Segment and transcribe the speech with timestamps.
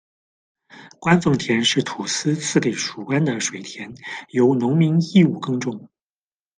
[0.99, 3.93] 官奉田是土司赐给属官的水田，
[4.29, 5.91] 由农民义务耕种。